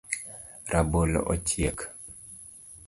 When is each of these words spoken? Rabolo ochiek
Rabolo 0.71 1.19
ochiek 1.33 1.79